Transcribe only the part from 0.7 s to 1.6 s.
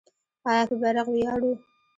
بیرغ ویاړو؟